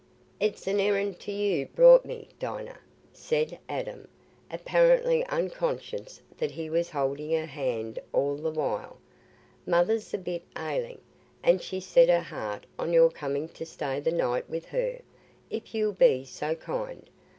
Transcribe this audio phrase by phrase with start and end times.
[0.39, 2.79] "It's an errand to you brought me, Dinah,"
[3.13, 4.07] said Adam,
[4.49, 8.97] apparently unconscious that he was holding her hand all the while;
[9.67, 11.01] "mother's a bit ailing,
[11.43, 15.01] and she's set her heart on your coming to stay the night with her,
[15.51, 17.07] if you'll be so kind.